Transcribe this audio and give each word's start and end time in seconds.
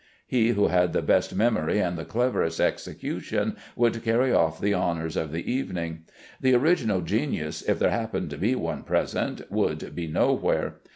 He 0.25 0.53
who 0.53 0.69
had 0.69 0.93
the 0.93 1.03
best 1.03 1.35
memory 1.35 1.77
and 1.79 1.95
the 1.95 2.05
cleverest 2.05 2.59
execution 2.59 3.55
would 3.75 4.01
carry 4.03 4.33
off 4.33 4.59
the 4.59 4.73
honors 4.73 5.15
of 5.15 5.31
the 5.31 5.51
evening. 5.51 6.05
The 6.41 6.55
original 6.55 7.01
genius, 7.01 7.61
if 7.61 7.77
there 7.77 7.91
happened 7.91 8.31
to 8.31 8.37
be 8.39 8.55
one 8.55 8.81
present, 8.81 9.41
would 9.51 9.93
be 9.93 10.07
nowhere. 10.07 10.77